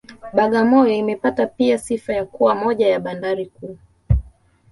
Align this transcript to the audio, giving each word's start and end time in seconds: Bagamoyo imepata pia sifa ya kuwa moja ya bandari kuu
Bagamoyo 0.33 0.93
imepata 0.95 1.47
pia 1.47 1.77
sifa 1.77 2.13
ya 2.13 2.25
kuwa 2.25 2.55
moja 2.55 2.87
ya 2.87 2.99
bandari 2.99 3.45
kuu 3.45 3.77